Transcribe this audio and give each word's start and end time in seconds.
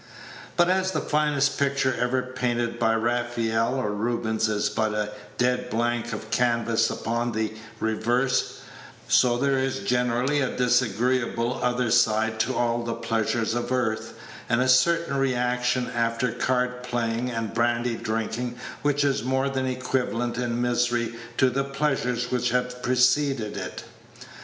But 0.57 0.67
as 0.67 0.89
the 0.93 0.99
finest 0.99 1.59
picture 1.59 1.93
ever 1.93 2.23
painted 2.23 2.79
by 2.79 2.95
Raphael 2.95 3.75
or 3.75 3.91
Rubens 3.91 4.49
is 4.49 4.67
but 4.67 4.95
a 4.95 5.11
dead 5.37 5.69
blank 5.69 6.11
of 6.11 6.31
canvas 6.31 6.89
upon 6.89 7.31
the 7.33 7.53
reverse, 7.79 8.61
so 9.07 9.37
there 9.37 9.59
is 9.59 9.81
generally 9.81 10.41
a 10.41 10.57
disagreeable 10.57 11.53
other 11.61 11.91
side 11.91 12.39
to 12.39 12.55
all 12.55 12.81
the 12.83 12.95
pleasures 12.95 13.53
of 13.53 13.71
earth, 13.71 14.15
and 14.49 14.59
a 14.59 14.67
certain 14.67 15.17
reaction 15.17 15.85
after 15.91 16.31
card 16.31 16.81
playing 16.81 17.29
and 17.29 17.53
brandy 17.53 17.95
drinking 17.95 18.55
which 18.81 19.03
is 19.03 19.21
more 19.23 19.49
than 19.49 19.67
equivalent 19.67 20.35
in 20.39 20.59
misery 20.59 21.13
to 21.37 21.51
the 21.51 21.63
pleasures 21.63 22.31
which 22.31 22.49
have 22.49 22.81
preceded 22.81 23.55
it. 23.55 23.83